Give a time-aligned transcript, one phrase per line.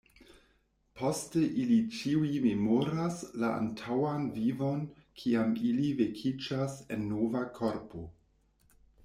[1.01, 4.81] Poste ili ĉiuj memoras la antaŭan vivon
[5.25, 8.05] kiam ili vekiĝas en nova korpo.